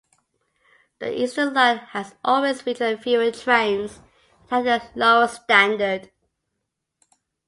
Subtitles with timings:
[0.97, 3.99] The Eastern Line has always featured fewer trains
[4.49, 6.09] and had a lower standard.